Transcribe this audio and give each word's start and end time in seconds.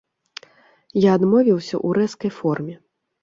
Я 1.03 1.11
адмовіўся 1.17 1.75
ў 1.87 1.89
рэзкай 1.99 2.31
форме. 2.41 2.75